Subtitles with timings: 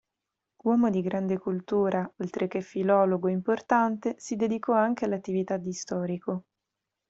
[0.63, 6.45] Uomo di grande cultura oltreché filologo importante, si dedicò anche all'attività di storico.